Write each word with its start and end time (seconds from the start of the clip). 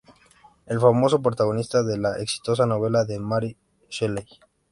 El 0.65 0.79
famoso 0.79 1.21
protagonista 1.21 1.83
de 1.83 1.99
la 1.99 2.15
exitosa 2.17 2.65
novela 2.65 3.05
de 3.05 3.19
Mary 3.19 3.55
Shelley. 3.87 4.25